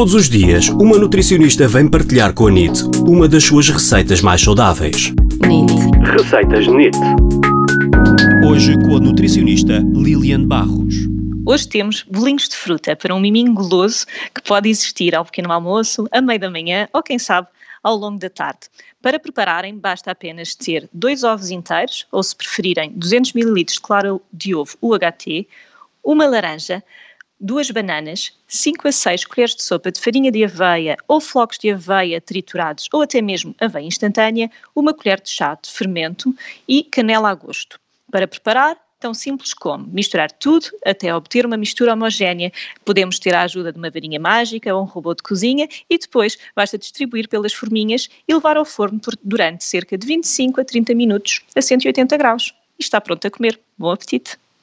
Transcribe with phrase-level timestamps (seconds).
[0.00, 4.40] Todos os dias, uma nutricionista vem partilhar com a NIT uma das suas receitas mais
[4.40, 5.12] saudáveis.
[5.46, 5.74] NIT.
[6.16, 6.96] Receitas NIT.
[8.48, 10.94] Hoje com a nutricionista Lilian Barros.
[11.44, 16.08] Hoje temos bolinhos de fruta para um miminho goloso que pode existir ao pequeno almoço,
[16.10, 17.48] a meio da manhã ou, quem sabe,
[17.82, 18.70] ao longo da tarde.
[19.02, 24.22] Para prepararem, basta apenas ter dois ovos inteiros, ou se preferirem, 200 ml de claro
[24.32, 25.46] de ovo UHT,
[26.02, 26.82] uma laranja,
[27.40, 31.70] duas bananas, 5 a 6 colheres de sopa de farinha de aveia ou flocos de
[31.70, 36.34] aveia triturados ou até mesmo aveia instantânea, uma colher de chá de fermento
[36.68, 37.80] e canela a gosto.
[38.12, 42.52] Para preparar, tão simples como misturar tudo até obter uma mistura homogénea.
[42.84, 46.36] Podemos ter a ajuda de uma varinha mágica ou um robô de cozinha e depois
[46.54, 51.40] basta distribuir pelas forminhas e levar ao forno durante cerca de 25 a 30 minutos
[51.56, 52.52] a 180 graus.
[52.78, 53.58] E está pronto a comer.
[53.78, 54.36] Bom apetite!